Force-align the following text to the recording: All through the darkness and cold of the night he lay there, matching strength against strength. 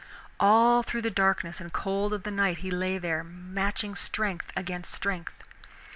All 0.39 0.81
through 0.81 1.03
the 1.03 1.11
darkness 1.11 1.61
and 1.61 1.71
cold 1.71 2.11
of 2.11 2.23
the 2.23 2.31
night 2.31 2.57
he 2.65 2.71
lay 2.71 2.97
there, 2.97 3.23
matching 3.23 3.93
strength 3.95 4.51
against 4.55 4.91
strength. 4.91 5.43